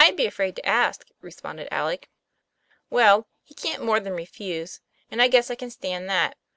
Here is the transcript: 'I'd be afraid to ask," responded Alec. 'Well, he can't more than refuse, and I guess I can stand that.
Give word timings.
'I'd 0.00 0.16
be 0.16 0.26
afraid 0.26 0.56
to 0.56 0.66
ask," 0.66 1.06
responded 1.20 1.72
Alec. 1.72 2.08
'Well, 2.90 3.28
he 3.44 3.54
can't 3.54 3.84
more 3.84 4.00
than 4.00 4.12
refuse, 4.14 4.80
and 5.12 5.22
I 5.22 5.28
guess 5.28 5.48
I 5.48 5.54
can 5.54 5.70
stand 5.70 6.10
that. 6.10 6.36